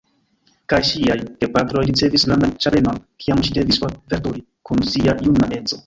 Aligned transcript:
Kaj 0.71 0.79
ŝiaj 0.91 1.17
gepatroj 1.43 1.83
ricevis 1.91 2.27
grandan 2.31 2.57
ĉagrenon, 2.65 2.99
kiam 3.25 3.47
ŝi 3.49 3.57
devis 3.61 3.83
forveturi 3.87 4.47
kun 4.71 4.87
sia 4.95 5.21
juna 5.31 5.55
edzo. 5.63 5.77